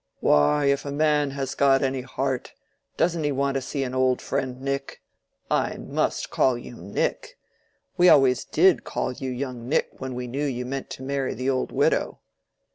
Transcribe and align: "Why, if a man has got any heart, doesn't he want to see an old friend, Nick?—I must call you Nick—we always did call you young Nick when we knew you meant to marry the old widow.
"Why, 0.19 0.65
if 0.65 0.83
a 0.83 0.91
man 0.91 1.29
has 1.29 1.53
got 1.53 1.83
any 1.83 2.01
heart, 2.01 2.53
doesn't 2.97 3.23
he 3.23 3.31
want 3.31 3.53
to 3.53 3.61
see 3.61 3.83
an 3.83 3.93
old 3.93 4.19
friend, 4.19 4.59
Nick?—I 4.59 5.77
must 5.77 6.31
call 6.31 6.57
you 6.57 6.75
Nick—we 6.75 8.09
always 8.09 8.43
did 8.43 8.83
call 8.83 9.11
you 9.11 9.29
young 9.29 9.69
Nick 9.69 9.89
when 10.01 10.15
we 10.15 10.25
knew 10.25 10.43
you 10.45 10.65
meant 10.65 10.89
to 10.97 11.03
marry 11.03 11.35
the 11.35 11.51
old 11.51 11.71
widow. 11.71 12.17